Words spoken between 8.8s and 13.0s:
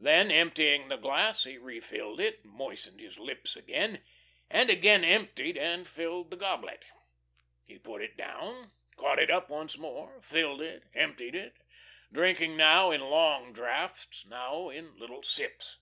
caught it up once more, filled it, emptied it, drinking now